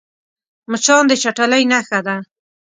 [0.71, 2.15] مچان د چټلۍ نښه ده